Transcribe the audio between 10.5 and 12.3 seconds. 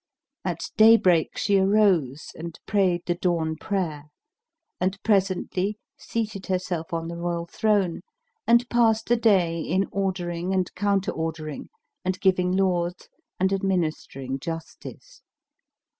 and counter ordering and